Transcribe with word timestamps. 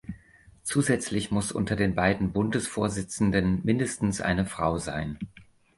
Zusätzlich 0.63 1.29
muss 1.29 1.51
unter 1.51 1.75
den 1.75 1.93
beiden 1.93 2.33
Bundesvorsitzenden 2.33 3.61
mindestens 3.63 4.19
eine 4.19 4.47
Frau 4.47 4.79
sein. 4.79 5.19